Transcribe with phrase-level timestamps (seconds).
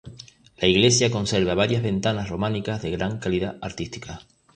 [0.57, 4.19] La iglesia conserva varias ventanas románicas de gran calidad artística.